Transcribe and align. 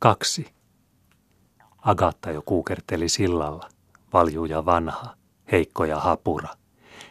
Kaksi. 0.00 0.46
Agatta 1.78 2.30
jo 2.30 2.42
kuukerteli 2.42 3.08
sillalla, 3.08 3.68
valju 4.12 4.44
ja 4.44 4.64
vanha, 4.64 5.14
heikko 5.52 5.84
ja 5.84 6.00
hapura, 6.00 6.48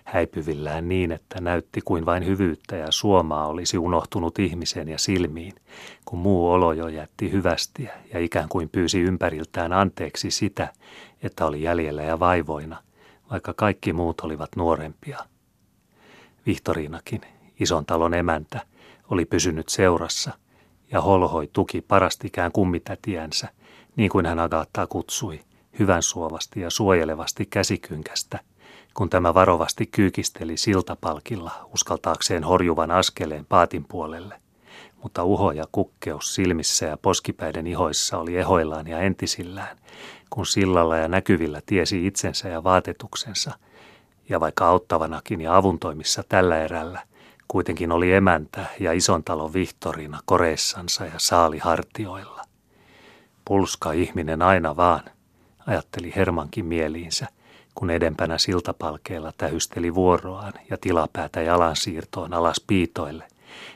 häipyvillään 0.04 0.90
niin, 0.90 1.12
että 1.12 1.42
näytti 1.42 1.82
kuin 1.82 2.06
vain 2.06 2.26
hyvyyttä 2.26 2.76
ja 2.76 2.92
suomaa 2.92 3.48
olisi 3.48 3.78
unohtunut 3.78 4.40
ihmisen 4.40 4.88
ja 4.88 4.98
silmiin, 4.98 5.54
kun 6.06 6.20
muu 6.20 6.52
olo 6.52 6.74
jo 6.74 6.88
jätti 6.88 7.32
hyvästiä 7.32 7.94
ja 8.14 8.20
ikään 8.20 8.50
kuin 8.50 8.70
pyysi 8.70 9.02
ympäriltään 9.02 9.74
anteeksi 9.74 10.32
sitä, 10.32 10.74
että 11.24 11.46
oli 11.46 11.62
jäljellä 11.62 12.04
ja 12.04 12.20
vaivoina, 12.20 12.84
vaikka 13.32 13.54
kaikki 13.54 13.94
muut 13.94 14.22
olivat 14.22 14.56
nuorempia. 14.56 15.20
Vihtoriinakin, 16.46 17.22
ison 17.60 17.86
talon 17.86 18.14
emäntä, 18.14 18.66
oli 19.10 19.26
pysynyt 19.26 19.70
seurassa 19.70 20.47
ja 20.92 21.02
holhoi 21.02 21.50
tuki 21.54 21.82
parastikään 21.82 22.52
kummitätiänsä, 22.52 23.48
niin 23.96 24.10
kuin 24.10 24.26
hän 24.26 24.40
Agattaa 24.40 24.88
kutsui, 24.88 25.40
hyvän 25.80 26.04
suovasti 26.04 26.62
ja 26.62 26.70
suojelevasti 26.70 27.46
käsikynkästä, 27.46 28.40
kun 28.94 29.10
tämä 29.10 29.34
varovasti 29.34 29.86
kyykisteli 29.86 30.58
siltapalkilla 30.58 31.52
uskaltaakseen 31.74 32.44
horjuvan 32.44 32.92
askeleen 32.92 33.46
paatin 33.46 33.86
puolelle. 33.86 34.42
Mutta 35.04 35.24
uho 35.24 35.52
ja 35.52 35.64
kukkeus 35.72 36.36
silmissä 36.36 36.86
ja 36.86 36.98
poskipäiden 36.98 37.68
ihoissa 37.68 38.18
oli 38.18 38.38
ehoillaan 38.38 38.88
ja 38.88 39.00
entisillään, 39.00 39.78
kun 40.30 40.46
sillalla 40.46 40.98
ja 40.98 41.08
näkyvillä 41.08 41.62
tiesi 41.66 42.08
itsensä 42.08 42.50
ja 42.50 42.64
vaatetuksensa, 42.64 43.52
ja 44.30 44.40
vaikka 44.40 44.68
auttavanakin 44.68 45.42
ja 45.42 45.58
avuntoimissa 45.58 46.24
tällä 46.30 46.64
erällä, 46.64 47.04
kuitenkin 47.48 47.92
oli 47.92 48.14
emäntä 48.14 48.66
ja 48.80 48.94
ison 48.94 49.24
talon 49.24 49.54
Vihtorina 49.54 50.20
koreessansa 50.26 51.06
ja 51.06 51.14
saali 51.18 51.58
hartioilla. 51.58 52.42
Pulska 53.46 53.92
ihminen 53.92 54.42
aina 54.42 54.76
vaan, 54.76 55.04
ajatteli 55.68 56.14
Hermankin 56.16 56.66
mieliinsä, 56.66 57.28
kun 57.76 57.90
edempänä 57.90 58.38
siltapalkeella 58.38 59.32
tähysteli 59.38 59.96
vuoroaan 59.96 60.54
ja 60.70 60.78
tilapäätä 60.82 61.42
jalan 61.42 61.76
siirtoon 61.76 62.34
alas 62.34 62.62
piitoille, 62.68 63.28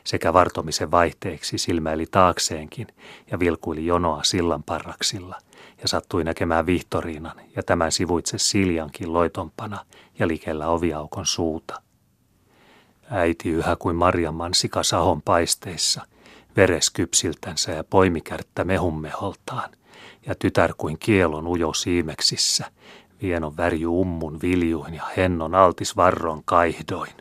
sekä 0.04 0.32
vartomisen 0.32 0.90
vaihteeksi 0.90 1.58
silmäili 1.58 2.06
taakseenkin 2.06 2.86
ja 3.30 3.38
vilkuili 3.38 3.86
jonoa 3.86 4.24
sillan 4.24 4.62
parraksilla 4.62 5.38
ja 5.82 5.88
sattui 5.88 6.24
näkemään 6.24 6.66
Vihtoriinan 6.66 7.40
ja 7.56 7.62
tämän 7.62 7.92
sivuitse 7.92 8.38
Siljankin 8.38 9.12
loitompana 9.12 9.84
ja 10.18 10.28
likellä 10.28 10.68
oviaukon 10.68 11.26
suuta. 11.26 11.82
Äiti 13.14 13.50
yhä 13.50 13.76
kuin 13.76 13.96
Marjan 13.96 14.34
mansika 14.34 14.82
sahon 14.82 15.22
paisteissa, 15.22 16.06
vereskypsiltänsä 16.56 17.72
ja 17.72 17.84
poimikärttä 17.84 18.64
mehummeholtaan, 18.64 19.70
ja 20.26 20.34
tytär 20.34 20.74
kuin 20.76 20.98
kielon 20.98 21.46
ujo 21.46 21.72
siimeksissä, 21.72 22.64
hienon 23.22 23.56
väri 23.56 23.86
ummun 23.86 24.38
viljuin 24.42 24.94
ja 24.94 25.04
hennon 25.16 25.54
altis 25.54 25.96
varron 25.96 26.42
kaihdoin. 26.44 27.12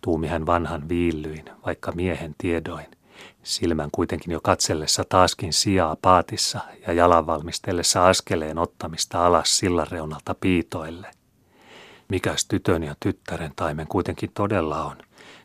Tuumi 0.00 0.26
hän 0.26 0.46
vanhan 0.46 0.88
viillyin, 0.88 1.44
vaikka 1.66 1.92
miehen 1.92 2.34
tiedoin. 2.38 2.86
Silmän 3.42 3.90
kuitenkin 3.92 4.32
jo 4.32 4.40
katsellessa 4.40 5.04
taaskin 5.08 5.52
sijaa 5.52 5.96
paatissa 6.02 6.60
ja 6.86 6.92
jalan 6.92 7.26
valmistellessa 7.26 8.08
askeleen 8.08 8.58
ottamista 8.58 9.26
alas 9.26 9.58
sillan 9.58 9.86
reunalta 9.90 10.34
piitoille. 10.40 11.10
Mikäs 12.08 12.44
tytön 12.44 12.82
ja 12.82 12.94
tyttären 13.00 13.52
taimen 13.56 13.86
kuitenkin 13.86 14.30
todella 14.34 14.84
on, 14.84 14.96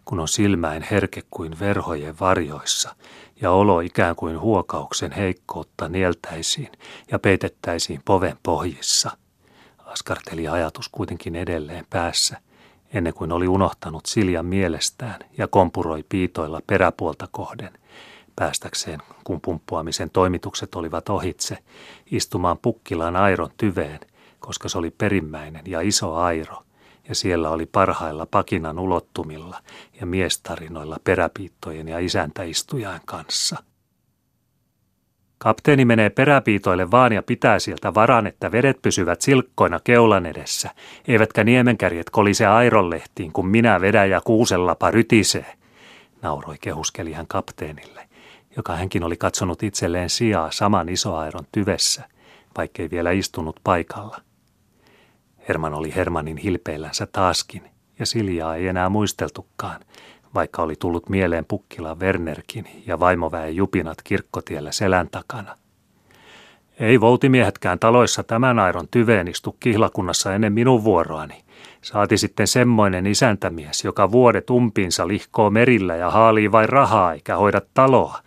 kun 0.06 0.20
on 0.20 0.28
silmäin 0.28 0.86
herke 0.92 1.22
kuin 1.32 1.60
verhojen 1.60 2.20
varjoissa 2.20 2.96
ja 3.42 3.52
olo 3.52 3.80
ikään 3.80 4.16
kuin 4.16 4.40
huokauksen 4.40 5.12
heikkoutta 5.12 5.90
nieltäisiin 5.90 6.72
ja 7.12 7.20
peitettäisiin 7.20 8.02
poven 8.06 8.38
pohjissa– 8.44 9.12
askarteli 9.92 10.48
ajatus 10.48 10.90
kuitenkin 10.90 11.36
edelleen 11.36 11.86
päässä, 11.90 12.38
ennen 12.94 13.14
kuin 13.14 13.32
oli 13.32 13.48
unohtanut 13.48 14.06
Siljan 14.06 14.46
mielestään 14.46 15.20
ja 15.38 15.48
kompuroi 15.48 16.04
piitoilla 16.10 16.62
peräpuolta 16.68 17.28
kohden, 17.32 17.74
päästäkseen, 18.36 19.00
kun 19.24 19.42
pumppuamisen 19.42 20.10
toimitukset 20.10 20.76
olivat 20.76 21.10
ohitse, 21.10 21.58
istumaan 22.12 22.58
pukkilaan 22.58 23.16
airon 23.16 23.50
tyveen, 23.58 24.00
koska 24.40 24.70
se 24.70 24.78
oli 24.78 24.92
perimmäinen 24.92 25.64
ja 25.66 25.82
iso 25.82 26.16
airo, 26.16 26.64
ja 27.10 27.16
siellä 27.16 27.50
oli 27.50 27.66
parhailla 27.66 28.26
pakinan 28.26 28.80
ulottumilla 28.80 29.62
ja 30.00 30.06
miestarinoilla 30.06 30.98
peräpiittojen 31.04 31.88
ja 31.88 32.00
isäntäistujain 32.00 33.02
kanssa– 33.06 33.58
Kapteeni 35.44 35.86
menee 35.86 36.10
peräpiitoille 36.10 36.92
vaan 36.92 37.14
ja 37.14 37.24
pitää 37.24 37.60
sieltä 37.60 37.94
varan, 37.94 38.28
että 38.28 38.52
vedet 38.52 38.82
pysyvät 38.82 39.22
silkkoina 39.22 39.80
keulan 39.84 40.26
edessä, 40.26 40.70
eivätkä 41.08 41.44
niemenkärjet 41.44 42.10
kolise 42.10 42.46
airolehtiin, 42.46 43.32
kun 43.32 43.48
minä 43.48 43.82
vedän 43.82 44.10
ja 44.10 44.22
kuusellapa 44.26 44.92
rytisee, 44.92 45.54
nauroi 46.22 46.56
kehuskeli 46.62 47.14
hän 47.14 47.28
kapteenille, 47.28 48.10
joka 48.58 48.76
hänkin 48.76 49.04
oli 49.04 49.18
katsonut 49.18 49.64
itselleen 49.64 50.10
sijaa 50.10 50.52
saman 50.52 50.90
isoairon 50.90 51.46
tyvessä, 51.52 52.04
vaikkei 52.58 52.90
vielä 52.90 53.12
istunut 53.12 53.60
paikalla. 53.64 54.18
Herman 55.52 55.74
oli 55.74 55.96
Hermanin 55.96 56.38
hilpeillänsä 56.38 57.08
taaskin, 57.12 57.62
ja 58.00 58.06
Siljaa 58.06 58.56
ei 58.56 58.68
enää 58.68 58.90
muisteltukaan, 58.90 59.82
vaikka 60.34 60.62
oli 60.62 60.76
tullut 60.80 61.10
mieleen 61.10 61.46
Pukkila 61.46 61.96
Wernerkin 61.96 62.66
ja 62.88 63.00
vaimoväen 63.00 63.56
jupinat 63.56 63.98
kirkkotiellä 64.04 64.72
selän 64.72 65.08
takana. 65.12 65.58
Ei 66.80 67.02
voutimiehetkään 67.02 67.80
taloissa 67.80 68.24
tämän 68.24 68.60
airon 68.60 68.88
tyveen 68.92 69.28
istu 69.28 69.58
kihlakunnassa 69.60 70.36
ennen 70.36 70.54
minun 70.54 70.84
vuoroani. 70.84 71.44
Saati 71.82 72.18
sitten 72.18 72.48
semmoinen 72.48 73.08
isäntämies, 73.08 73.84
joka 73.84 74.12
vuodet 74.12 74.50
umpiinsa 74.50 75.08
lihkoo 75.08 75.50
merillä 75.50 75.96
ja 75.96 76.10
haalii 76.10 76.52
vain 76.52 76.70
rahaa 76.70 77.14
eikä 77.14 77.36
hoida 77.36 77.62
taloa. 77.74 78.20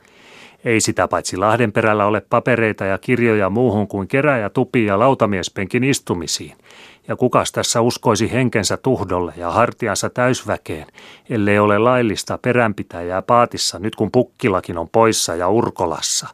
Ei 0.65 0.81
sitä 0.81 1.09
paitsi 1.09 1.37
Lahdenperällä 1.37 2.07
ole 2.07 2.21
papereita 2.21 2.85
ja 2.85 2.99
kirjoja 2.99 3.51
muuhun 3.51 3.89
kuin 3.89 4.09
keräjä, 4.09 4.51
tupi 4.51 4.85
ja 4.85 4.99
lautamiespenkin 4.99 5.85
istumisiin– 5.85 6.57
ja 7.09 7.17
kukas 7.17 7.53
tässä 7.53 7.81
uskoisi 7.81 8.33
henkensä 8.33 8.77
tuhdolle 8.77 9.35
ja 9.37 9.51
hartiansa 9.51 10.11
täysväkeen, 10.11 10.87
ellei 11.31 11.59
ole 11.59 11.79
laillista 11.79 12.39
peränpitäjää 12.39 13.23
paatissa 13.23 13.79
nyt 13.79 13.97
kun 13.97 14.11
pukkilakin 14.13 14.79
on 14.79 14.89
poissa 14.89 15.35
ja 15.35 15.49
urkolassa. 15.49 16.29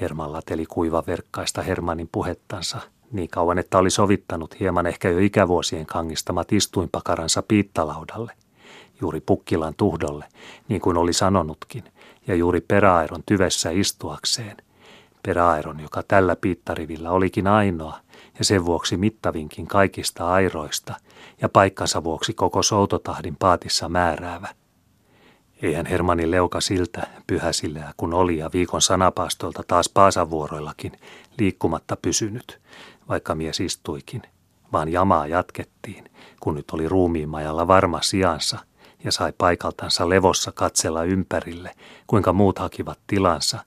Herman 0.00 0.32
lateli 0.32 0.66
kuiva 0.66 1.04
verkkaista 1.06 1.62
Hermanin 1.62 2.08
puhettansa 2.12 2.78
niin 3.12 3.28
kauan, 3.28 3.58
että 3.58 3.78
oli 3.78 3.90
sovittanut 3.90 4.60
hieman 4.60 4.86
ehkä 4.86 5.08
jo 5.08 5.18
ikävuosien 5.18 5.86
kangistamat 5.86 6.52
istuinpakaransa 6.52 7.42
piittalaudalle, 7.42 8.32
juuri 9.00 9.20
pukkilan 9.20 9.74
tuhdolle, 9.76 10.24
niin 10.68 10.80
kuin 10.80 10.96
oli 10.96 11.12
sanonutkin, 11.12 11.84
ja 12.26 12.34
juuri 12.34 12.60
peräairon 12.60 13.22
tyvessä 13.26 13.70
istuakseen. 13.70 14.56
Peräairon, 15.22 15.80
joka 15.80 16.02
tällä 16.08 16.36
piittarivillä 16.36 17.10
olikin 17.10 17.46
ainoa– 17.46 17.98
ja 18.40 18.44
sen 18.44 18.64
vuoksi 18.64 18.96
mittavinkin 18.96 19.66
kaikista 19.66 20.32
airoista 20.32 20.94
ja 21.40 21.48
paikkansa 21.48 22.04
vuoksi 22.04 22.32
koko 22.32 22.62
soutotahdin 22.62 23.36
paatissa 23.36 23.88
määräävä. 23.88 24.48
Eihän 25.62 25.86
Hermanin 25.86 26.30
leuka 26.30 26.60
siltä, 26.60 27.06
pyhäsillä 27.26 27.92
kun 27.96 28.14
oli 28.14 28.38
ja 28.38 28.50
viikon 28.52 28.82
sanapaastolta 28.82 29.62
taas 29.66 29.88
paasavuoroillakin 29.88 30.92
liikkumatta 31.38 31.96
pysynyt, 31.96 32.60
vaikka 33.08 33.34
mies 33.34 33.60
istuikin, 33.60 34.22
vaan 34.72 34.88
jamaa 34.88 35.26
jatkettiin, 35.26 36.04
kun 36.40 36.54
nyt 36.54 36.70
oli 36.70 36.88
ruumiimajalla 36.88 37.68
varma 37.68 38.02
sijansa 38.02 38.58
ja 39.04 39.12
sai 39.12 39.32
paikaltansa 39.38 40.08
levossa 40.08 40.52
katsella 40.52 41.04
ympärille, 41.04 41.74
kuinka 42.06 42.32
muut 42.32 42.58
hakivat 42.58 42.98
tilansa, 43.06 43.64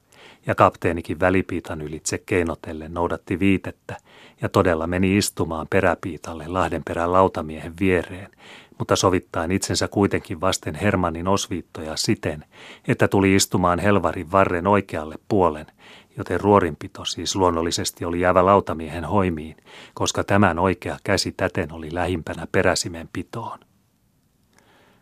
ja 0.47 0.55
kapteenikin 0.55 1.19
välipiitan 1.19 1.81
ylitse 1.81 2.17
keinotellen 2.17 2.93
noudatti 2.93 3.39
viitettä 3.39 3.97
ja 4.41 4.49
todella 4.49 4.87
meni 4.87 5.17
istumaan 5.17 5.67
peräpiitalle 5.69 6.47
Lahdenperän 6.47 7.13
lautamiehen 7.13 7.73
viereen, 7.79 8.31
mutta 8.79 8.95
sovittaen 8.95 9.51
itsensä 9.51 9.87
kuitenkin 9.87 10.41
vasten 10.41 10.75
Hermannin 10.75 11.27
osviittoja 11.27 11.97
siten, 11.97 12.45
että 12.87 13.07
tuli 13.07 13.35
istumaan 13.35 13.79
Helvarin 13.79 14.31
varren 14.31 14.67
oikealle 14.67 15.15
puolen, 15.27 15.65
joten 16.17 16.39
ruorinpito 16.39 17.05
siis 17.05 17.35
luonnollisesti 17.35 18.05
oli 18.05 18.19
jäävä 18.19 18.45
lautamiehen 18.45 19.05
hoimiin, 19.05 19.57
koska 19.93 20.23
tämän 20.23 20.59
oikea 20.59 20.97
käsi 21.03 21.31
täten 21.31 21.71
oli 21.71 21.93
lähimpänä 21.93 22.47
peräsimen 22.51 23.09
pitoon. 23.13 23.59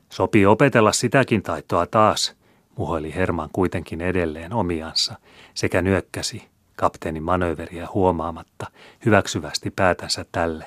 Sopii 0.10 0.46
opetella 0.46 0.92
sitäkin 0.92 1.44
taitoa 1.44 1.86
taas, 1.86 2.36
muhoili 2.78 3.16
Herman 3.16 3.50
kuitenkin 3.54 4.02
edelleen 4.02 4.54
omiansa, 4.54 5.16
sekä 5.54 5.82
nyökkäsi, 5.82 6.48
kapteenin 6.76 7.24
manööveriä 7.24 7.88
huomaamatta, 7.94 8.68
hyväksyvästi 9.06 9.72
päätänsä 9.72 10.26
tälle. 10.32 10.66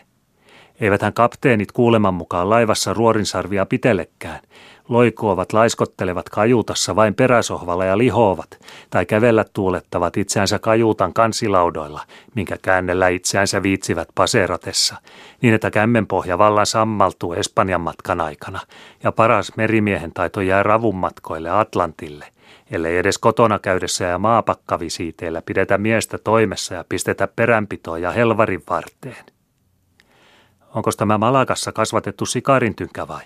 Eiväthän 0.84 1.12
kapteenit 1.12 1.72
kuuleman 1.72 2.14
mukaan 2.14 2.50
laivassa 2.50 2.94
ruorinsarvia 2.94 3.66
pitellekään. 3.66 4.40
Loikoovat 4.88 5.52
laiskottelevat 5.52 6.28
kajuutassa 6.28 6.96
vain 6.96 7.14
peräsohvalla 7.14 7.84
ja 7.84 7.98
lihoovat, 7.98 8.58
tai 8.90 9.06
kävellä 9.06 9.44
tuulettavat 9.52 10.16
itseänsä 10.16 10.58
kajuutan 10.58 11.12
kansilaudoilla, 11.12 12.00
minkä 12.34 12.56
käännellä 12.62 13.08
itseänsä 13.08 13.62
viitsivät 13.62 14.08
paseratessa, 14.14 14.96
niin 15.42 15.54
että 15.54 15.70
kämmenpohja 15.70 16.38
vallan 16.38 16.66
sammaltuu 16.66 17.32
Espanjan 17.32 17.80
matkan 17.80 18.20
aikana, 18.20 18.60
ja 19.02 19.12
paras 19.12 19.52
merimiehen 19.56 20.12
taito 20.12 20.40
jää 20.40 20.62
ravun 20.62 20.96
matkoille 20.96 21.50
Atlantille, 21.50 22.26
ellei 22.70 22.98
edes 22.98 23.18
kotona 23.18 23.58
käydessä 23.58 24.04
ja 24.04 24.18
maapakkavisiiteillä 24.18 25.42
pidetä 25.42 25.78
miestä 25.78 26.18
toimessa 26.18 26.74
ja 26.74 26.84
pistetä 26.88 27.28
peränpitoa 27.36 27.98
ja 27.98 28.10
helvarin 28.10 28.62
varteen. 28.70 29.33
Onko 30.74 30.90
tämä 30.96 31.18
Malakassa 31.18 31.72
kasvatettu 31.72 32.26
sikarintynkä 32.26 33.08
vai? 33.08 33.22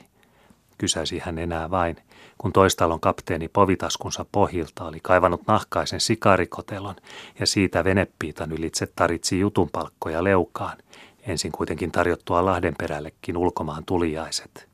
Kysäisi 0.78 1.18
hän 1.18 1.38
enää 1.38 1.70
vain, 1.70 1.96
kun 2.38 2.52
toistalon 2.52 3.00
kapteeni 3.00 3.48
povitaskunsa 3.48 4.26
pohjilta 4.32 4.84
oli 4.84 5.00
kaivannut 5.02 5.46
nahkaisen 5.46 6.00
sikarikotelon 6.00 6.94
ja 7.40 7.46
siitä 7.46 7.84
venepiitan 7.84 8.52
ylitse 8.52 8.86
taritsi 8.96 9.40
jutunpalkkoja 9.40 10.24
leukaan, 10.24 10.78
ensin 11.26 11.52
kuitenkin 11.52 11.92
tarjottua 11.92 12.44
Lahdenperällekin 12.44 13.36
ulkomaan 13.36 13.84
tulijaiset. 13.84 14.68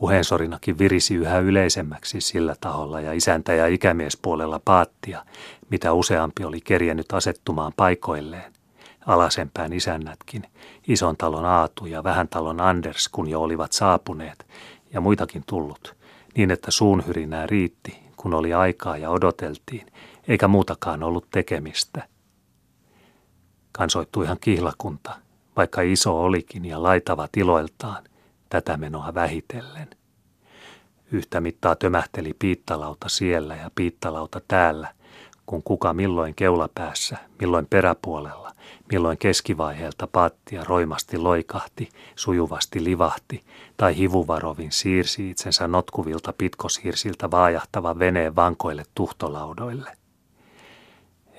Puheensorinakin 0.00 0.78
virisi 0.78 1.14
yhä 1.14 1.38
yleisemmäksi 1.38 2.20
sillä 2.20 2.56
taholla 2.60 3.00
ja 3.00 3.12
isäntä- 3.12 3.54
ja 3.54 3.66
ikämiespuolella 3.66 4.60
paattia, 4.64 5.24
mitä 5.70 5.92
useampi 5.92 6.44
oli 6.44 6.60
kerjennyt 6.60 7.12
asettumaan 7.12 7.72
paikoilleen. 7.76 8.52
Alasempään 9.06 9.72
isännätkin, 9.72 10.46
ison 10.88 11.16
talon 11.16 11.44
Aatu 11.44 11.86
ja 11.86 12.04
vähän 12.04 12.28
talon 12.28 12.60
Anders, 12.60 13.08
kun 13.08 13.28
jo 13.28 13.42
olivat 13.42 13.72
saapuneet, 13.72 14.46
ja 14.92 15.00
muitakin 15.00 15.42
tullut, 15.46 15.96
niin 16.36 16.50
että 16.50 16.70
suunhyrinää 16.70 17.46
riitti, 17.46 18.02
kun 18.16 18.34
oli 18.34 18.54
aikaa 18.54 18.96
ja 18.96 19.10
odoteltiin, 19.10 19.86
eikä 20.28 20.48
muutakaan 20.48 21.02
ollut 21.02 21.30
tekemistä. 21.30 22.08
Kansoittui 23.72 24.24
ihan 24.24 24.38
kihlakunta, 24.40 25.16
vaikka 25.56 25.80
iso 25.80 26.22
olikin 26.22 26.64
ja 26.64 26.82
laitava 26.82 27.28
tiloiltaan, 27.32 28.04
tätä 28.48 28.76
menoa 28.76 29.14
vähitellen. 29.14 29.90
Yhtä 31.12 31.40
mittaa 31.40 31.76
tömähteli 31.76 32.34
piittalauta 32.38 33.08
siellä 33.08 33.56
ja 33.56 33.70
piittalauta 33.74 34.40
täällä, 34.48 34.94
kun 35.46 35.62
kuka 35.62 35.94
milloin 35.94 36.34
keulapäässä, 36.34 37.16
milloin 37.40 37.66
peräpuolella, 37.66 38.41
milloin 38.92 39.18
keskivaiheelta 39.18 40.06
paattia 40.06 40.64
roimasti 40.64 41.18
loikahti, 41.18 41.88
sujuvasti 42.16 42.84
livahti, 42.84 43.44
tai 43.76 43.96
hivuvarovin 43.96 44.72
siirsi 44.72 45.30
itsensä 45.30 45.68
notkuvilta 45.68 46.32
pitkosiirsiltä 46.38 47.30
vaajahtava 47.30 47.98
veneen 47.98 48.36
vankoille 48.36 48.84
tuhtolaudoille. 48.94 49.96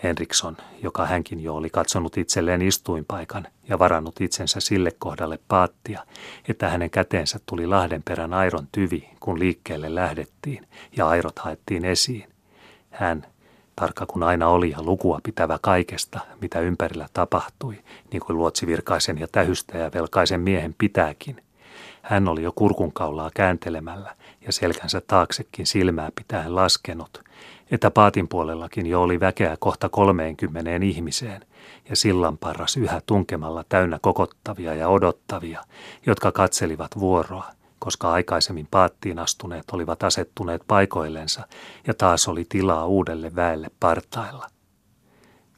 Henriksson, 0.04 0.58
joka 0.82 1.06
hänkin 1.06 1.40
jo 1.40 1.56
oli 1.56 1.70
katsonut 1.70 2.18
itselleen 2.18 2.62
istuinpaikan 2.62 3.48
ja 3.70 3.80
varannut 3.80 4.22
itsensä 4.22 4.60
sille 4.60 4.92
kohdalle 5.00 5.40
paattia, 5.48 6.06
että 6.48 6.70
hänen 6.70 6.90
käteensä 6.90 7.40
tuli 7.46 7.68
Lahdenperän 7.68 8.34
airon 8.34 8.68
tyvi, 8.72 9.10
kun 9.20 9.40
liikkeelle 9.40 9.96
lähdettiin 9.96 10.68
ja 10.98 11.08
airot 11.08 11.40
haettiin 11.40 11.86
esiin. 11.86 12.30
Hän, 12.90 13.26
tarkka 13.76 14.06
kun 14.06 14.24
aina 14.24 14.48
oli 14.48 14.72
ja 14.72 14.84
lukua 14.84 15.20
pitävä 15.24 15.60
kaikesta, 15.62 16.20
mitä 16.42 16.60
ympärillä 16.60 17.08
tapahtui, 17.14 17.80
niin 18.12 18.22
kuin 18.26 18.38
luotsivirkaisen 18.38 19.20
ja 19.20 19.28
ja 19.74 19.92
velkaisen 19.94 20.42
miehen 20.42 20.76
pitääkin. 20.78 21.42
Hän 22.02 22.28
oli 22.28 22.44
jo 22.44 22.52
kurkunkaulaa 22.56 23.32
kääntelemällä 23.34 24.16
ja 24.46 24.52
selkänsä 24.52 25.02
taaksekin 25.02 25.68
silmää 25.68 26.12
pitäen 26.16 26.56
laskenut, 26.56 27.24
että 27.72 27.92
paatin 27.92 28.28
puolellakin 28.28 28.86
jo 28.86 29.02
oli 29.02 29.20
väkeä 29.20 29.58
kohta 29.60 29.90
kolmeenkymmeneen 29.90 30.84
ihmiseen, 30.84 31.46
ja 31.90 31.96
sillan 31.96 32.38
parras 32.38 32.78
yhä 32.78 33.02
tunkemalla 33.06 33.66
täynnä 33.70 34.00
kokottavia 34.02 34.74
ja 34.74 34.88
odottavia, 34.88 35.64
jotka 36.06 36.32
katselivat 36.32 37.00
vuoroa– 37.00 37.46
koska 37.84 38.12
aikaisemmin 38.12 38.68
paattiin 38.72 39.20
astuneet 39.20 39.64
olivat 39.72 40.04
asettuneet 40.04 40.62
paikoillensa 40.68 41.48
ja 41.88 41.94
taas 41.94 42.28
oli 42.28 42.46
tilaa 42.50 42.88
uudelle 42.88 43.36
väelle 43.36 43.72
partailla. 43.80 44.48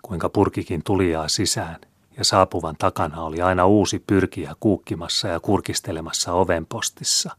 Kuinka 0.01 0.29
purkikin 0.29 0.83
tulijaa 0.83 1.27
sisään 1.27 1.81
ja 2.17 2.23
saapuvan 2.23 2.75
takana 2.79 3.23
oli 3.23 3.41
aina 3.41 3.65
uusi 3.65 4.03
pyrkiä 4.07 4.55
kuukkimassa 4.59 5.27
ja 5.27 5.39
kurkistelemassa 5.39 6.33
ovenpostissa. 6.33 7.35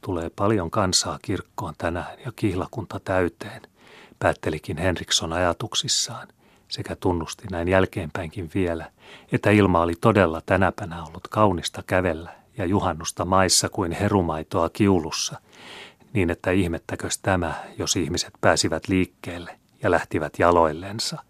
Tulee 0.00 0.30
paljon 0.30 0.70
kansaa 0.70 1.18
kirkkoon 1.22 1.74
tänään 1.78 2.18
ja 2.24 2.32
kihlakunta 2.36 3.00
täyteen, 3.00 3.62
päättelikin 4.18 4.78
Henriksson 4.78 5.32
ajatuksissaan 5.32 6.28
sekä 6.68 6.96
tunnusti 6.96 7.48
näin 7.50 7.68
jälkeenpäinkin 7.68 8.50
vielä, 8.54 8.90
että 9.32 9.50
ilma 9.50 9.80
oli 9.80 9.94
todella 10.00 10.40
tänäpänä 10.46 11.04
ollut 11.04 11.28
kaunista 11.28 11.82
kävellä 11.86 12.45
ja 12.58 12.66
juhannusta 12.66 13.24
maissa 13.24 13.68
kuin 13.68 13.92
herumaitoa 13.92 14.68
kiulussa, 14.68 15.40
niin 16.12 16.30
että 16.30 16.50
ihmettäkös 16.50 17.18
tämä, 17.18 17.54
jos 17.78 17.96
ihmiset 17.96 18.32
pääsivät 18.40 18.88
liikkeelle 18.88 19.58
ja 19.82 19.90
lähtivät 19.90 20.32
jaloillensa. 20.38 21.22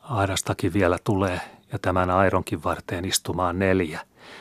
Ahdastakin 0.00 0.72
vielä 0.72 0.98
tulee 1.04 1.40
ja 1.72 1.78
tämän 1.78 2.10
aironkin 2.10 2.64
varteen 2.64 3.04
istumaan 3.04 3.58
neljä, 3.58 4.00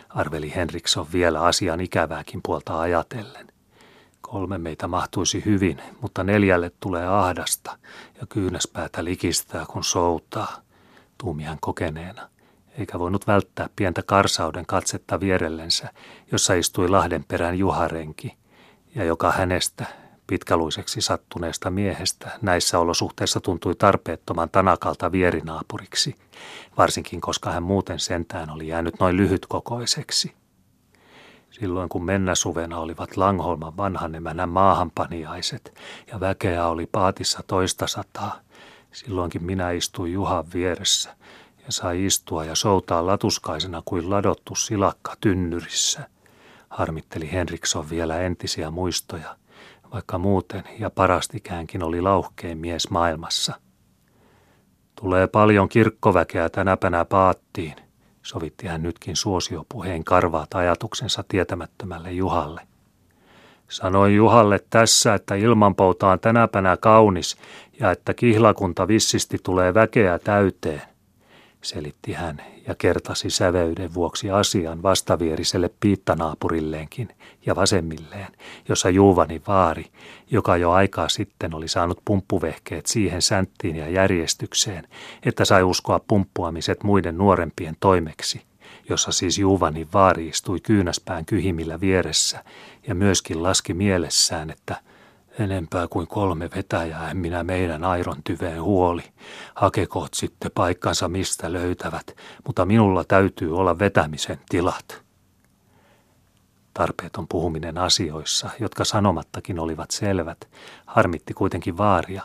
arveli 0.09 0.55
Henriksson 0.55 1.07
vielä 1.13 1.41
asian 1.41 1.79
ikävääkin 1.79 2.41
puolta 2.43 2.79
ajatellen. 2.79 3.47
Kolme 4.21 4.57
meitä 4.57 4.87
mahtuisi 4.87 5.45
hyvin, 5.45 5.81
mutta 6.01 6.23
neljälle 6.23 6.71
tulee 6.79 7.07
ahdasta 7.07 7.77
ja 8.21 8.27
kyynäspäätä 8.29 9.03
likistää, 9.03 9.65
kun 9.65 9.83
soutaa, 9.83 10.61
tuumian 11.17 11.57
kokeneena 11.61 12.29
eikä 12.77 12.99
voinut 12.99 13.27
välttää 13.27 13.69
pientä 13.75 14.03
karsauden 14.03 14.65
katsetta 14.65 15.19
vierellensä, 15.19 15.89
jossa 16.31 16.53
istui 16.53 16.89
Lahdenperän 16.89 17.57
juharenki, 17.57 18.37
ja 18.95 19.03
joka 19.03 19.31
hänestä, 19.31 19.85
pitkäluiseksi 20.27 21.01
sattuneesta 21.01 21.69
miehestä, 21.69 22.31
näissä 22.41 22.79
olosuhteissa 22.79 23.39
tuntui 23.39 23.75
tarpeettoman 23.75 24.49
tanakalta 24.49 25.11
vierinaapuriksi, 25.11 26.15
varsinkin 26.77 27.21
koska 27.21 27.51
hän 27.51 27.63
muuten 27.63 27.99
sentään 27.99 28.49
oli 28.49 28.67
jäänyt 28.67 28.99
noin 28.99 29.17
lyhytkokoiseksi. 29.17 30.33
Silloin 31.49 31.89
kun 31.89 32.05
mennäsuvena 32.05 32.79
olivat 32.79 33.17
Langholman 33.17 33.77
vanhanemänä 33.77 34.45
maahanpaniaiset 34.45 35.73
ja 36.07 36.19
väkeä 36.19 36.67
oli 36.67 36.85
paatissa 36.91 37.43
toista 37.47 37.87
sataa, 37.87 38.39
silloinkin 38.91 39.43
minä 39.43 39.71
istuin 39.71 40.13
Juhan 40.13 40.45
vieressä– 40.53 41.15
ja 41.67 41.73
sai 41.73 42.05
istua 42.05 42.45
ja 42.45 42.55
soutaa 42.55 43.05
latuskaisena 43.05 43.81
kuin 43.85 44.09
ladottu 44.09 44.55
silakka 44.55 45.15
tynnyrissä. 45.21 46.09
Harmitteli 46.69 47.31
Henriksson 47.31 47.89
vielä 47.89 48.21
entisiä 48.21 48.71
muistoja, 48.71 49.35
vaikka 49.93 50.17
muuten 50.17 50.63
ja 50.79 50.89
parastikäänkin 50.89 51.83
oli 51.83 52.01
lauhkein 52.01 52.57
mies 52.57 52.89
maailmassa. 52.89 53.53
Tulee 54.95 55.27
paljon 55.27 55.69
kirkkoväkeä 55.69 56.49
tänäpänä 56.49 57.05
paattiin, 57.05 57.75
sovitti 58.23 58.67
hän 58.67 58.83
nytkin 58.83 59.15
suosiopuheen 59.15 60.03
karvaat 60.03 60.53
ajatuksensa 60.53 61.23
tietämättömälle 61.27 62.11
Juhalle. 62.11 62.61
Sanoi 63.69 64.15
Juhalle 64.15 64.59
tässä, 64.69 65.13
että 65.13 65.35
ilmanpouta 65.35 66.07
on 66.07 66.19
tänäpänä 66.19 66.77
kaunis 66.77 67.37
ja 67.79 67.91
että 67.91 68.13
kihlakunta 68.13 68.87
vissisti 68.87 69.37
tulee 69.43 69.73
väkeä 69.73 70.19
täyteen 70.19 70.81
selitti 71.67 72.13
hän 72.13 72.41
ja 72.67 72.75
kertasi 72.75 73.29
säveyden 73.29 73.93
vuoksi 73.93 74.31
asian 74.31 74.83
vastavieriselle 74.83 75.69
piittanaapurillenkin 75.79 77.09
ja 77.45 77.55
vasemmilleen, 77.55 78.27
jossa 78.69 78.89
Juuvani 78.89 79.41
vaari, 79.47 79.85
joka 80.31 80.57
jo 80.57 80.71
aikaa 80.71 81.09
sitten 81.09 81.55
oli 81.55 81.67
saanut 81.67 82.01
pumppuvehkeet 82.05 82.85
siihen 82.85 83.21
sänttiin 83.21 83.75
ja 83.75 83.89
järjestykseen, 83.89 84.87
että 85.23 85.45
sai 85.45 85.63
uskoa 85.63 85.99
pumppuamiset 86.07 86.83
muiden 86.83 87.17
nuorempien 87.17 87.75
toimeksi, 87.79 88.41
jossa 88.89 89.11
siis 89.11 89.37
Juuvani 89.37 89.87
vaari 89.93 90.27
istui 90.27 90.59
kyynäspään 90.59 91.25
kyhimillä 91.25 91.79
vieressä 91.79 92.43
ja 92.87 92.95
myöskin 92.95 93.43
laski 93.43 93.73
mielessään, 93.73 94.49
että– 94.49 94.75
Enempää 95.39 95.87
kuin 95.87 96.07
kolme 96.07 96.49
vetäjää 96.55 97.11
en 97.11 97.17
minä 97.17 97.43
meidän 97.43 97.83
airon 97.83 98.23
tyveen 98.23 98.61
huoli. 98.61 99.03
Hakekoot 99.55 100.13
sitten 100.13 100.51
paikkansa 100.55 101.07
mistä 101.07 101.53
löytävät, 101.53 102.15
mutta 102.47 102.65
minulla 102.65 103.03
täytyy 103.03 103.57
olla 103.57 103.79
vetämisen 103.79 104.39
tilat. 104.49 105.01
Tarpeeton 106.73 107.27
puhuminen 107.27 107.77
asioissa, 107.77 108.49
jotka 108.59 108.85
sanomattakin 108.85 109.59
olivat 109.59 109.91
selvät, 109.91 110.49
harmitti 110.85 111.33
kuitenkin 111.33 111.77
vaaria, 111.77 112.23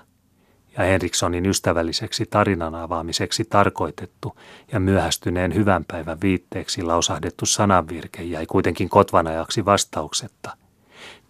ja 0.78 0.84
Henrikssonin 0.84 1.46
ystävälliseksi 1.46 2.26
tarinan 2.26 2.74
avaamiseksi 2.74 3.44
tarkoitettu 3.44 4.36
ja 4.72 4.80
myöhästyneen 4.80 5.54
hyvän 5.54 5.84
päivän 5.84 6.20
viitteeksi 6.20 6.82
lausahdettu 6.82 7.46
sananvirke 7.46 8.22
jäi 8.22 8.46
kuitenkin 8.46 8.88
kotvanajaksi 8.88 9.64
vastauksetta, 9.64 10.56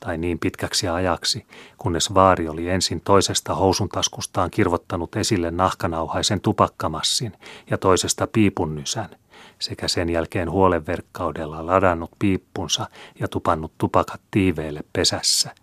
tai 0.00 0.18
niin 0.18 0.38
pitkäksi 0.38 0.88
ajaksi, 0.88 1.46
kunnes 1.78 2.14
vaari 2.14 2.48
oli 2.48 2.68
ensin 2.68 3.00
toisesta 3.00 3.54
housuntaskustaan 3.54 4.50
kirvottanut 4.50 5.16
esille 5.16 5.50
nahkanauhaisen 5.50 6.40
tupakkamassin 6.40 7.32
ja 7.70 7.78
toisesta 7.78 8.26
piipunnysän, 8.26 9.08
sekä 9.58 9.88
sen 9.88 10.08
jälkeen 10.08 10.50
huolenverkkaudella 10.50 11.66
ladannut 11.66 12.10
piippunsa 12.18 12.86
ja 13.20 13.28
tupannut 13.28 13.72
tupakat 13.78 14.20
tiiveille 14.30 14.80
pesässä. 14.92 15.54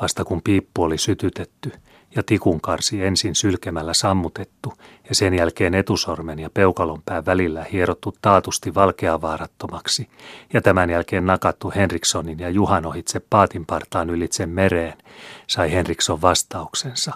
Vasta 0.00 0.24
kun 0.24 0.42
piippu 0.42 0.82
oli 0.82 0.98
sytytetty 0.98 1.72
ja 2.16 2.22
tikunkarsi 2.22 3.04
ensin 3.04 3.34
sylkemällä 3.34 3.94
sammutettu 3.94 4.72
ja 5.08 5.14
sen 5.14 5.34
jälkeen 5.34 5.74
etusormen 5.74 6.38
ja 6.38 6.50
peukalonpään 6.50 7.26
välillä 7.26 7.64
hierottu 7.72 8.14
taatusti 8.22 8.74
valkeavaarattomaksi 8.74 10.08
ja 10.52 10.62
tämän 10.62 10.90
jälkeen 10.90 11.26
nakattu 11.26 11.72
Henrikssonin 11.76 12.38
ja 12.38 12.50
Juhan 12.50 12.86
ohitse 12.86 13.20
paatinpartaan 13.30 14.10
ylitse 14.10 14.46
mereen, 14.46 14.98
sai 15.46 15.72
Henriksson 15.72 16.22
vastauksensa. 16.22 17.14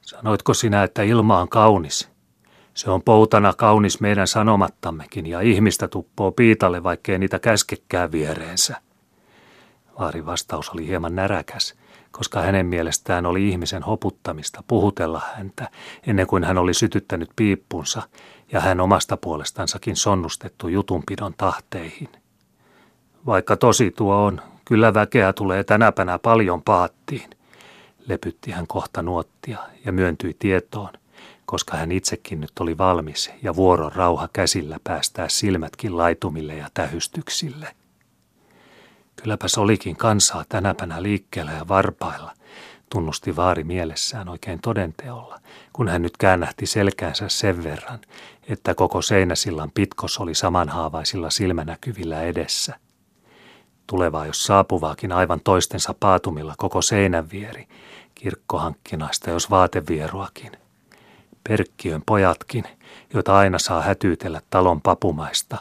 Sanoitko 0.00 0.54
sinä, 0.54 0.82
että 0.82 1.02
ilma 1.02 1.40
on 1.40 1.48
kaunis? 1.48 2.08
Se 2.74 2.90
on 2.90 3.02
poutana 3.02 3.52
kaunis 3.52 4.00
meidän 4.00 4.26
sanomattammekin 4.26 5.26
ja 5.26 5.40
ihmistä 5.40 5.88
tuppoo 5.88 6.32
piitalle, 6.32 6.82
vaikkei 6.82 7.18
niitä 7.18 7.38
käskekään 7.38 8.12
viereensä. 8.12 8.76
Vaarin 9.98 10.26
vastaus 10.26 10.70
oli 10.70 10.86
hieman 10.86 11.14
näräkäs, 11.14 11.74
koska 12.18 12.40
hänen 12.40 12.66
mielestään 12.66 13.26
oli 13.26 13.48
ihmisen 13.48 13.82
hoputtamista 13.82 14.62
puhutella 14.68 15.22
häntä 15.36 15.68
ennen 16.06 16.26
kuin 16.26 16.44
hän 16.44 16.58
oli 16.58 16.74
sytyttänyt 16.74 17.30
piippunsa 17.36 18.02
ja 18.52 18.60
hän 18.60 18.80
omasta 18.80 19.16
puolestansakin 19.16 19.96
sonnustettu 19.96 20.68
jutunpidon 20.68 21.34
tahteihin. 21.36 22.08
Vaikka 23.26 23.56
tosi 23.56 23.90
tuo 23.90 24.16
on, 24.16 24.42
kyllä 24.64 24.94
väkeä 24.94 25.32
tulee 25.32 25.64
tänäpänä 25.64 26.18
paljon 26.18 26.62
paattiin, 26.62 27.30
lepytti 28.08 28.50
hän 28.50 28.66
kohta 28.66 29.02
nuottia 29.02 29.58
ja 29.84 29.92
myöntyi 29.92 30.36
tietoon, 30.38 30.92
koska 31.46 31.76
hän 31.76 31.92
itsekin 31.92 32.40
nyt 32.40 32.52
oli 32.60 32.78
valmis 32.78 33.30
ja 33.42 33.56
vuoron 33.56 33.92
rauha 33.92 34.28
käsillä 34.32 34.78
päästää 34.84 35.28
silmätkin 35.28 35.96
laitumille 35.96 36.54
ja 36.54 36.68
tähystyksille. 36.74 37.74
Kylläpäs 39.22 39.58
olikin 39.58 39.96
kansaa 39.96 40.44
tänäpänä 40.48 41.02
liikkeellä 41.02 41.52
ja 41.52 41.68
varpailla, 41.68 42.32
tunnusti 42.90 43.36
vaari 43.36 43.64
mielessään 43.64 44.28
oikein 44.28 44.60
todenteolla, 44.62 45.40
kun 45.72 45.88
hän 45.88 46.02
nyt 46.02 46.16
käännähti 46.16 46.66
selkäänsä 46.66 47.28
sen 47.28 47.64
verran, 47.64 47.98
että 48.48 48.74
koko 48.74 49.02
seinäsillan 49.02 49.70
pitkos 49.74 50.18
oli 50.18 50.34
samanhaavaisilla 50.34 51.30
silmänäkyvillä 51.30 52.22
edessä. 52.22 52.78
Tulevaa 53.86 54.26
jos 54.26 54.44
saapuvaakin 54.44 55.12
aivan 55.12 55.40
toistensa 55.44 55.94
paatumilla 56.00 56.54
koko 56.58 56.82
seinän 56.82 57.30
vieri, 57.30 57.68
kirkkohankkinaista 58.14 59.30
jos 59.30 59.50
vaatevieruakin. 59.50 60.52
Perkkiön 61.48 62.02
pojatkin, 62.06 62.64
joita 63.14 63.38
aina 63.38 63.58
saa 63.58 63.82
hätyytellä 63.82 64.40
talon 64.50 64.80
papumaista, 64.80 65.58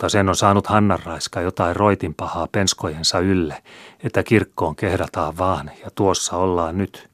mutta 0.00 0.08
sen 0.08 0.28
on 0.28 0.36
saanut 0.36 0.66
Hannanraiska 0.66 1.40
jotain 1.40 1.76
roitin 1.76 2.14
pahaa 2.14 2.48
penskojensa 2.52 3.18
ylle, 3.18 3.62
että 4.04 4.22
kirkkoon 4.22 4.76
kehdataan 4.76 5.38
vaan 5.38 5.70
ja 5.84 5.90
tuossa 5.94 6.36
ollaan 6.36 6.78
nyt. 6.78 7.08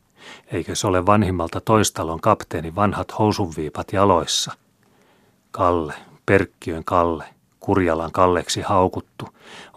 Eikö 0.53 0.75
se 0.75 0.87
ole 0.87 1.07
vanhimmalta 1.07 1.61
toistalon 1.61 2.21
kapteeni 2.21 2.75
vanhat 2.75 3.19
housunviipat 3.19 3.93
jaloissa? 3.93 4.53
Kalle, 5.51 5.95
Perkkiön 6.27 6.85
Kalle, 6.85 7.25
Kurjalan 7.61 8.13
Kalleksi 8.13 8.61
haukuttu, 8.61 9.29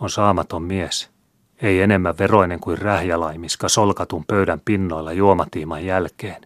on 0.01 0.09
saamaton 0.09 0.63
mies. 0.63 1.09
Ei 1.61 1.81
enemmän 1.81 2.17
veroinen 2.17 2.59
kuin 2.59 2.77
rähjälaimiska 2.77 3.69
solkatun 3.69 4.25
pöydän 4.25 4.61
pinnoilla 4.65 5.13
juomatiiman 5.13 5.85
jälkeen. 5.85 6.41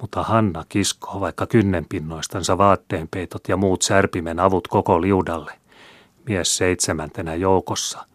Mutta 0.00 0.22
Hanna 0.22 0.64
kiskoo 0.68 1.20
vaikka 1.20 1.46
kynnenpinnoistansa 1.46 2.58
vaatteenpeitot 2.58 3.48
ja 3.48 3.56
muut 3.56 3.82
särpimen 3.82 4.40
avut 4.40 4.68
koko 4.68 5.00
liudalle– 5.00 5.52
mies 6.28 6.56
seitsemäntenä 6.56 7.34
joukossa. 7.34 8.06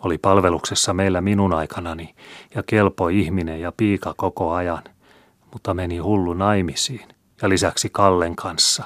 Oli 0.00 0.18
palveluksessa 0.18 0.94
meillä 0.94 1.20
minun 1.20 1.52
aikanani 1.52 2.14
ja 2.54 2.62
kelpo 2.62 3.08
ihminen 3.08 3.60
ja 3.60 3.72
piika 3.76 4.14
koko 4.16 4.52
ajan, 4.52 4.82
mutta 5.52 5.74
meni 5.74 5.98
hullu 5.98 6.34
naimisiin 6.34 7.08
ja 7.42 7.48
lisäksi 7.48 7.88
Kallen 7.92 8.36
kanssa. 8.36 8.84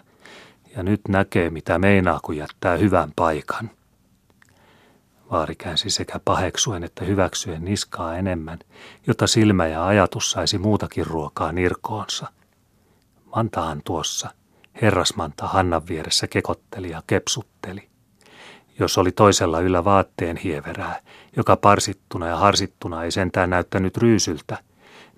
Ja 0.76 0.82
nyt 0.82 1.00
näkee, 1.08 1.50
mitä 1.50 1.78
meinaa, 1.78 2.20
kun 2.22 2.36
jättää 2.36 2.76
hyvän 2.76 3.12
paikan. 3.16 3.70
Vaari 5.30 5.54
käänsi 5.56 5.90
sekä 5.90 6.20
paheksuen 6.24 6.84
että 6.84 7.04
hyväksyen 7.04 7.64
niskaa 7.64 8.16
enemmän, 8.16 8.58
jotta 9.06 9.26
silmä 9.26 9.66
ja 9.66 9.86
ajatus 9.86 10.30
saisi 10.30 10.58
muutakin 10.58 11.06
ruokaa 11.06 11.52
nirkoonsa. 11.52 12.26
Mantahan 13.36 13.82
tuossa, 13.84 14.30
herrasmanta 14.82 15.46
Hannan 15.46 15.82
vieressä 15.88 16.26
kekotteli 16.26 16.90
ja 16.90 17.02
kepsutteli 17.06 17.93
jos 18.78 18.98
oli 18.98 19.12
toisella 19.12 19.60
yllä 19.60 19.84
vaatteen 19.84 20.36
hieverää, 20.36 21.00
joka 21.36 21.56
parsittuna 21.56 22.26
ja 22.28 22.36
harsittuna 22.36 23.04
ei 23.04 23.10
sentään 23.10 23.50
näyttänyt 23.50 23.96
ryysyltä, 23.96 24.58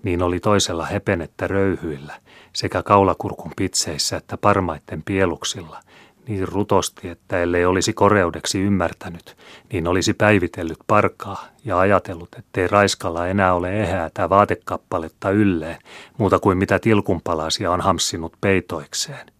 niin 0.03 0.21
oli 0.21 0.39
toisella 0.39 0.85
hepenettä 0.85 1.47
röyhyillä 1.47 2.13
sekä 2.53 2.83
kaulakurkun 2.83 3.51
pitseissä 3.55 4.17
että 4.17 4.37
parmaitten 4.37 5.03
pieluksilla, 5.03 5.79
niin 6.27 6.47
rutosti, 6.47 7.09
että 7.09 7.39
ellei 7.39 7.65
olisi 7.65 7.93
koreudeksi 7.93 8.59
ymmärtänyt, 8.59 9.37
niin 9.73 9.87
olisi 9.87 10.13
päivitellyt 10.13 10.79
parkaa 10.87 11.45
ja 11.65 11.79
ajatellut, 11.79 12.29
ettei 12.37 12.67
raiskalla 12.67 13.27
enää 13.27 13.53
ole 13.53 13.81
ehäätä 13.81 14.29
vaatekappaletta 14.29 15.29
ylleen, 15.29 15.77
muuta 16.17 16.39
kuin 16.39 16.57
mitä 16.57 16.79
tilkunpalasia 16.79 17.71
on 17.71 17.81
hamssinut 17.81 18.33
peitoikseen. 18.41 19.36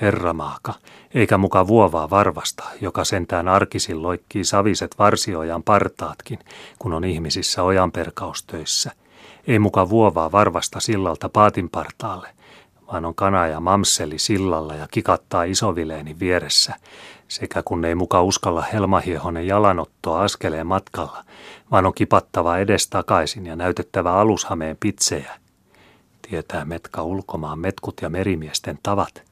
Herramaaka, 0.00 0.74
eikä 1.14 1.38
muka 1.38 1.66
vuovaa 1.66 2.10
varvasta, 2.10 2.64
joka 2.80 3.04
sentään 3.04 3.48
arkisin 3.48 4.02
loikkii 4.02 4.44
saviset 4.44 4.94
varsiojan 4.98 5.62
partaatkin, 5.62 6.38
kun 6.78 6.92
on 6.92 7.04
ihmisissä 7.04 7.62
ojanperkaustöissä. 7.62 8.92
Ei 9.46 9.58
muka 9.58 9.88
vuovaa 9.88 10.32
varvasta 10.32 10.80
sillalta 10.80 11.28
paatin 11.28 11.70
partaalle, 11.70 12.28
vaan 12.92 13.04
on 13.04 13.14
kana 13.14 13.46
ja 13.46 13.60
mamseli 13.60 14.18
sillalla 14.18 14.74
ja 14.74 14.88
kikattaa 14.90 15.44
isovileeni 15.44 16.16
vieressä, 16.20 16.74
sekä 17.28 17.62
kun 17.62 17.84
ei 17.84 17.94
muka 17.94 18.22
uskalla 18.22 18.62
helmahiehonen 18.62 19.46
jalanottoa 19.46 20.22
askeleen 20.22 20.66
matkalla, 20.66 21.24
vaan 21.70 21.86
on 21.86 21.94
kipattava 21.94 22.58
edestakaisin 22.58 23.46
ja 23.46 23.56
näytettävä 23.56 24.12
alushameen 24.12 24.76
pitsejä. 24.80 25.32
Tietää 26.30 26.64
metka 26.64 27.02
ulkomaan 27.02 27.58
metkut 27.58 27.94
ja 28.02 28.08
merimiesten 28.10 28.78
tavat, 28.82 29.22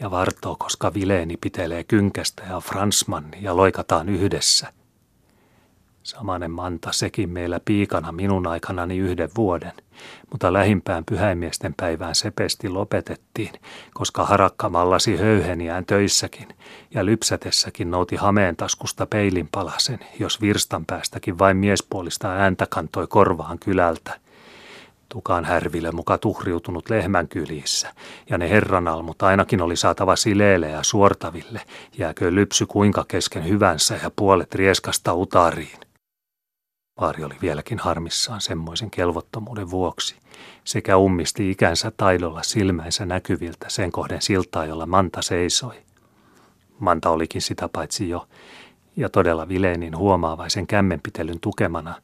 ja 0.00 0.10
vartoo, 0.10 0.56
koska 0.58 0.94
Vileeni 0.94 1.36
pitelee 1.36 1.84
kynkästä 1.84 2.42
ja 2.50 2.60
Fransman 2.60 3.24
ja 3.40 3.56
loikataan 3.56 4.08
yhdessä. 4.08 4.72
Samanen 6.02 6.50
manta 6.50 6.92
sekin 6.92 7.30
meillä 7.30 7.60
piikana 7.64 8.12
minun 8.12 8.46
aikanani 8.46 8.98
yhden 8.98 9.30
vuoden, 9.36 9.72
mutta 10.30 10.52
lähimpään 10.52 11.04
pyhäimiesten 11.04 11.74
päivään 11.76 12.14
sepesti 12.14 12.68
lopetettiin, 12.68 13.52
koska 13.94 14.24
harakka 14.24 14.68
mallasi 14.68 15.16
höyheniään 15.16 15.86
töissäkin 15.86 16.48
ja 16.90 17.06
lypsätessäkin 17.06 17.90
nouti 17.90 18.16
hameen 18.16 18.56
taskusta 18.56 19.06
peilinpalasen, 19.06 19.98
jos 20.20 20.40
virstan 20.40 20.84
päästäkin 20.86 21.38
vain 21.38 21.56
miespuolista 21.56 22.32
ääntä 22.32 22.66
kantoi 22.70 23.06
korvaan 23.06 23.58
kylältä. 23.58 24.23
Tukan 25.08 25.44
härville 25.44 25.90
muka 25.90 26.18
tuhriutunut 26.18 26.90
lehmän 26.90 27.28
kylissä, 27.28 27.94
ja 28.30 28.38
ne 28.38 28.50
herranalmut 28.50 29.22
ainakin 29.22 29.62
oli 29.62 29.76
saatava 29.76 30.16
sileille 30.16 30.68
ja 30.68 30.82
suortaville, 30.82 31.60
jääkö 31.98 32.34
lypsy 32.34 32.66
kuinka 32.66 33.04
kesken 33.08 33.48
hyvänsä 33.48 33.98
ja 34.02 34.10
puolet 34.16 34.54
rieskasta 34.54 35.14
utariin. 35.14 35.78
Vaari 37.00 37.24
oli 37.24 37.34
vieläkin 37.42 37.78
harmissaan 37.78 38.40
semmoisen 38.40 38.90
kelvottomuuden 38.90 39.70
vuoksi, 39.70 40.16
sekä 40.64 40.96
ummisti 40.96 41.50
ikänsä 41.50 41.92
taidolla 41.96 42.42
silmänsä 42.42 43.06
näkyviltä 43.06 43.66
sen 43.68 43.92
kohden 43.92 44.22
siltaa, 44.22 44.66
jolla 44.66 44.86
Manta 44.86 45.22
seisoi. 45.22 45.74
Manta 46.78 47.10
olikin 47.10 47.42
sitä 47.42 47.68
paitsi 47.68 48.08
jo, 48.08 48.28
ja 48.96 49.08
todella 49.08 49.48
Vileenin 49.48 49.96
huomaavaisen 49.96 50.66
kämmenpitelyn 50.66 51.40
tukemana, 51.40 51.94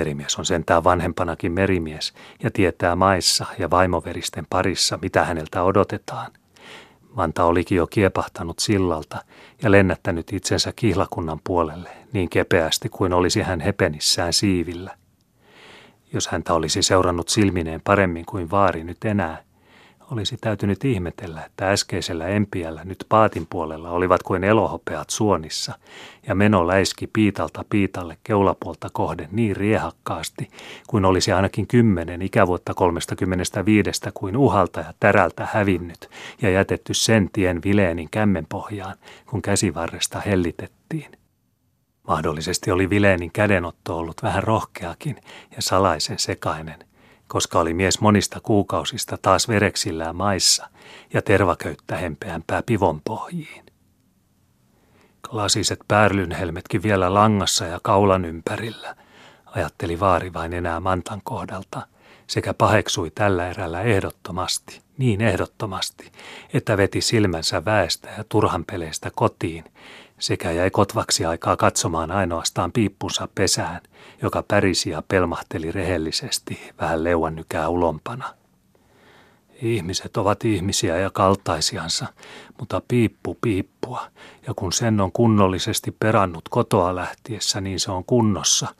Merimies 0.00 0.38
on 0.38 0.44
sentään 0.44 0.84
vanhempanakin 0.84 1.52
merimies 1.52 2.12
ja 2.42 2.50
tietää 2.50 2.96
maissa 2.96 3.46
ja 3.58 3.70
vaimoveristen 3.70 4.46
parissa, 4.50 4.98
mitä 5.02 5.24
häneltä 5.24 5.62
odotetaan. 5.62 6.32
Manta 7.14 7.44
olikin 7.44 7.76
jo 7.76 7.86
kiepahtanut 7.86 8.58
sillalta 8.58 9.24
ja 9.62 9.70
lennättänyt 9.70 10.32
itsensä 10.32 10.72
kihlakunnan 10.76 11.40
puolelle 11.44 11.90
niin 12.12 12.30
kepeästi 12.30 12.88
kuin 12.88 13.12
olisi 13.12 13.42
hän 13.42 13.60
hepenissään 13.60 14.32
siivillä. 14.32 14.96
Jos 16.12 16.28
häntä 16.28 16.54
olisi 16.54 16.82
seurannut 16.82 17.28
silmineen 17.28 17.80
paremmin 17.84 18.26
kuin 18.26 18.50
vaari 18.50 18.84
nyt 18.84 19.04
enää, 19.04 19.42
olisi 20.10 20.36
täytynyt 20.40 20.84
ihmetellä, 20.84 21.44
että 21.44 21.70
äskeisellä 21.70 22.28
empiällä 22.28 22.84
nyt 22.84 23.04
paatin 23.08 23.46
puolella 23.50 23.90
olivat 23.90 24.22
kuin 24.22 24.44
elohopeat 24.44 25.10
suonissa, 25.10 25.74
ja 26.26 26.34
meno 26.34 26.66
läiski 26.66 27.06
piitalta 27.06 27.64
piitalle 27.70 28.16
keulapuolta 28.24 28.88
kohden 28.92 29.28
niin 29.32 29.56
riehakkaasti, 29.56 30.50
kuin 30.88 31.04
olisi 31.04 31.32
ainakin 31.32 31.66
kymmenen 31.66 32.22
ikävuotta 32.22 32.74
kolmestakymmenestä 32.74 33.64
viidestä 33.64 34.10
kuin 34.14 34.36
uhalta 34.36 34.80
ja 34.80 34.94
tärältä 35.00 35.48
hävinnyt 35.52 36.10
ja 36.42 36.50
jätetty 36.50 36.94
sen 36.94 37.30
tien 37.32 37.60
vileenin 37.64 38.08
kämmenpohjaan, 38.10 38.96
kun 39.26 39.42
käsivarresta 39.42 40.20
hellitettiin. 40.20 41.20
Mahdollisesti 42.08 42.70
oli 42.70 42.90
Vileenin 42.90 43.32
kädenotto 43.32 43.98
ollut 43.98 44.22
vähän 44.22 44.42
rohkeakin 44.42 45.16
ja 45.56 45.62
salaisen 45.62 46.18
sekainen, 46.18 46.89
koska 47.32 47.60
oli 47.60 47.74
mies 47.74 48.00
monista 48.00 48.40
kuukausista 48.42 49.18
taas 49.22 49.48
vereksillään 49.48 50.16
maissa 50.16 50.68
ja 51.12 51.22
tervaköyttä 51.22 51.96
hempeämpää 51.96 52.62
pivon 52.62 53.00
pohjiin. 53.04 53.64
Lasiset 55.30 55.80
päärlynhelmetkin 55.88 56.82
vielä 56.82 57.14
langassa 57.14 57.64
ja 57.64 57.80
kaulan 57.82 58.24
ympärillä, 58.24 58.96
ajatteli 59.46 60.00
vaari 60.00 60.32
vain 60.32 60.52
enää 60.52 60.80
mantan 60.80 61.20
kohdalta, 61.24 61.86
sekä 62.26 62.54
paheksui 62.54 63.10
tällä 63.10 63.50
erällä 63.50 63.82
ehdottomasti, 63.82 64.80
niin 64.98 65.20
ehdottomasti, 65.20 66.12
että 66.54 66.76
veti 66.76 67.00
silmänsä 67.00 67.64
väestä 67.64 68.08
ja 68.18 68.24
turhanpeleistä 68.28 69.10
kotiin 69.14 69.64
sekä 70.20 70.50
jäi 70.50 70.70
kotvaksi 70.70 71.24
aikaa 71.24 71.56
katsomaan 71.56 72.10
ainoastaan 72.10 72.72
piippunsa 72.72 73.28
pesään, 73.34 73.80
joka 74.22 74.44
pärisi 74.48 74.90
ja 74.90 75.02
pelmahteli 75.08 75.72
rehellisesti 75.72 76.70
vähän 76.80 77.04
leuannykää 77.04 77.68
ulompana. 77.68 78.34
Ihmiset 79.62 80.16
ovat 80.16 80.44
ihmisiä 80.44 80.96
ja 80.96 81.10
kaltaisiansa, 81.10 82.06
mutta 82.58 82.82
piippu 82.88 83.38
piippua, 83.40 84.06
ja 84.46 84.54
kun 84.54 84.72
sen 84.72 85.00
on 85.00 85.12
kunnollisesti 85.12 85.90
perannut 85.90 86.48
kotoa 86.48 86.94
lähtiessä, 86.94 87.60
niin 87.60 87.80
se 87.80 87.92
on 87.92 88.04
kunnossa, 88.04 88.74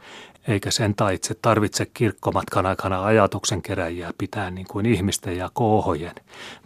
eikä 0.48 0.70
sen 0.70 0.94
taitse 0.94 1.34
tarvitse 1.34 1.86
kirkkomatkan 1.86 2.66
aikana 2.66 3.04
ajatuksen 3.04 3.62
keräjiä 3.62 4.10
pitää 4.18 4.50
niin 4.50 4.66
kuin 4.66 4.86
ihmisten 4.86 5.36
ja 5.36 5.50
koohojen, 5.52 6.14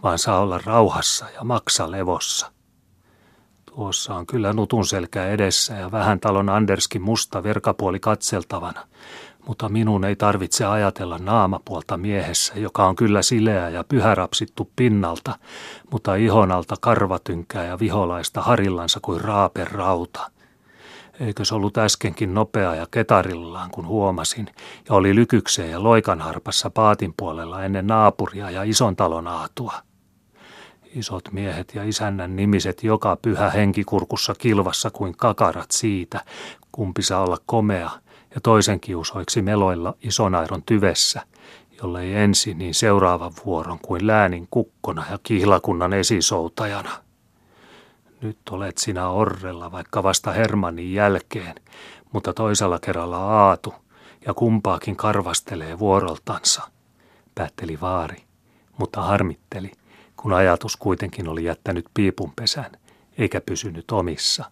vaan 0.03 0.19
saa 0.19 0.39
olla 0.39 0.59
rauhassa 0.65 1.25
ja 1.35 1.43
maksa 1.43 1.91
levossa. 1.91 2.54
Tuossa 3.75 4.15
on 4.15 4.25
kyllä 4.25 4.53
nutun 4.53 4.85
selkä 4.85 5.27
edessä 5.27 5.73
ja 5.73 5.91
vähän 5.91 6.19
talon 6.19 6.49
Anderskin 6.49 7.01
musta 7.01 7.43
verkapuoli 7.43 7.99
katseltavana, 7.99 8.87
mutta 9.47 9.69
minun 9.69 10.05
ei 10.05 10.15
tarvitse 10.15 10.65
ajatella 10.65 11.17
naamapuolta 11.17 11.97
miehessä, 11.97 12.53
joka 12.55 12.87
on 12.87 12.95
kyllä 12.95 13.21
sileä 13.21 13.69
ja 13.69 13.83
pyhärapsittu 13.83 14.71
pinnalta, 14.75 15.35
mutta 15.91 16.15
ihonalta 16.15 16.75
karvatynkää 16.81 17.63
ja 17.63 17.79
viholaista 17.79 18.41
harillansa 18.41 18.99
kuin 19.01 19.21
raapen 19.21 19.67
rauta. 19.71 20.31
Eikö 21.19 21.45
se 21.45 21.55
ollut 21.55 21.77
äskenkin 21.77 22.33
nopea 22.33 22.75
ja 22.75 22.87
ketarillaan, 22.91 23.71
kun 23.71 23.87
huomasin, 23.87 24.47
ja 24.89 24.95
oli 24.95 25.15
lykykseen 25.15 25.71
ja 25.71 25.83
loikanharpassa 25.83 26.69
paatin 26.69 27.13
puolella 27.17 27.63
ennen 27.63 27.87
naapuria 27.87 28.49
ja 28.49 28.63
ison 28.63 28.95
talon 28.95 29.27
aatua 29.27 29.73
isot 30.95 31.31
miehet 31.31 31.75
ja 31.75 31.83
isännän 31.83 32.35
nimiset 32.35 32.83
joka 32.83 33.17
pyhä 33.21 33.49
henkikurkussa 33.49 34.35
kilvassa 34.37 34.91
kuin 34.91 35.17
kakarat 35.17 35.71
siitä, 35.71 36.25
kumpi 36.71 37.01
saa 37.01 37.23
olla 37.23 37.37
komea 37.45 37.89
ja 38.35 38.41
toisen 38.41 38.79
kiusoiksi 38.79 39.41
meloilla 39.41 39.93
isonairon 40.01 40.63
tyvessä, 40.65 41.21
jollei 41.81 42.15
ensin 42.15 42.57
niin 42.57 42.73
seuraavan 42.73 43.33
vuoron 43.45 43.79
kuin 43.81 44.07
läänin 44.07 44.47
kukkona 44.51 45.05
ja 45.11 45.19
kihlakunnan 45.23 45.93
esisoutajana. 45.93 46.91
Nyt 48.21 48.37
olet 48.51 48.77
sinä 48.77 49.09
orrella 49.09 49.71
vaikka 49.71 50.03
vasta 50.03 50.31
Hermannin 50.31 50.93
jälkeen, 50.93 51.55
mutta 52.13 52.33
toisella 52.33 52.79
kerralla 52.79 53.17
aatu 53.17 53.73
ja 54.25 54.33
kumpaakin 54.33 54.95
karvastelee 54.95 55.79
vuoroltansa, 55.79 56.61
päätteli 57.35 57.81
vaari, 57.81 58.23
mutta 58.77 59.01
harmitteli– 59.01 59.71
kun 60.25 60.33
ajatus 60.33 60.77
kuitenkin 60.77 61.27
oli 61.27 61.43
jättänyt 61.43 61.85
piipunpesän, 61.93 62.71
eikä 63.17 63.41
pysynyt 63.41 63.91
omissa. 63.91 64.51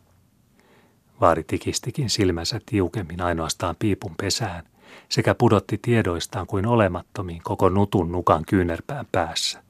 Vaari 1.22 1.44
tikistikin 1.44 2.10
silmänsä 2.10 2.62
tiukemmin 2.66 3.22
ainoastaan 3.22 3.76
piipun 3.80 4.16
pesään, 4.18 4.64
sekä 5.10 5.36
pudotti 5.36 5.78
tiedoistaan 5.78 6.48
kuin 6.48 6.66
olemattomiin 6.66 7.42
koko 7.44 7.70
nutun 7.70 8.12
nukan 8.12 8.44
kyynärpään 8.48 9.06
päässä. 9.12 9.64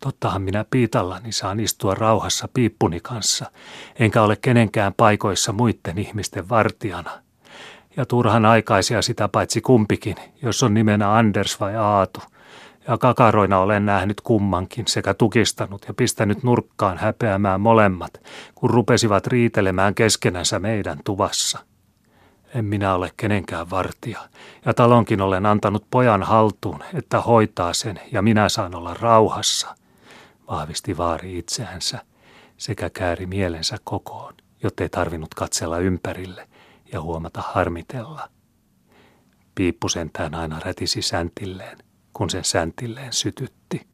Tottahan 0.00 0.42
minä 0.42 0.64
piitallani 0.70 1.32
saan 1.32 1.60
istua 1.60 1.94
rauhassa 1.94 2.48
piippuni 2.54 3.00
kanssa, 3.00 3.50
enkä 3.98 4.22
ole 4.22 4.36
kenenkään 4.36 4.94
paikoissa 4.96 5.52
muiden 5.52 5.98
ihmisten 5.98 6.48
vartijana. 6.48 7.10
Ja 7.96 8.06
turhan 8.06 8.44
aikaisia 8.44 9.02
sitä 9.02 9.28
paitsi 9.28 9.60
kumpikin, 9.60 10.16
jos 10.42 10.62
on 10.62 10.74
nimenä 10.74 11.12
Anders 11.12 11.60
vai 11.60 11.76
Aatu– 11.76 12.20
ja 12.88 12.98
kakaroina 12.98 13.58
olen 13.58 13.86
nähnyt 13.86 14.20
kummankin 14.20 14.86
sekä 14.86 15.14
tukistanut 15.14 15.84
ja 15.88 15.94
pistänyt 15.94 16.42
nurkkaan 16.42 16.98
häpeämään 16.98 17.60
molemmat, 17.60 18.20
kun 18.54 18.70
rupesivat 18.70 19.26
riitelemään 19.26 19.94
keskenänsä 19.94 20.58
meidän 20.58 20.98
tuvassa. 21.04 21.58
En 22.54 22.64
minä 22.64 22.94
ole 22.94 23.10
kenenkään 23.16 23.70
vartija, 23.70 24.20
ja 24.64 24.74
talonkin 24.74 25.20
olen 25.20 25.46
antanut 25.46 25.86
pojan 25.90 26.22
haltuun, 26.22 26.84
että 26.94 27.20
hoitaa 27.20 27.72
sen, 27.72 28.00
ja 28.12 28.22
minä 28.22 28.48
saan 28.48 28.74
olla 28.74 28.94
rauhassa, 28.94 29.74
vahvisti 30.50 30.96
vaari 30.96 31.38
itseänsä, 31.38 31.98
sekä 32.56 32.90
kääri 32.90 33.26
mielensä 33.26 33.76
kokoon, 33.84 34.34
jottei 34.62 34.88
tarvinnut 34.88 35.34
katsella 35.34 35.78
ympärille 35.78 36.48
ja 36.92 37.00
huomata 37.00 37.42
harmitella. 37.46 38.28
Piippu 39.54 39.88
sentään 39.88 40.34
aina 40.34 40.60
rätisi 40.64 41.02
säntilleen, 41.02 41.78
kun 42.16 42.30
sen 42.30 42.44
säntilleen 42.44 43.12
sytytti. 43.12 43.86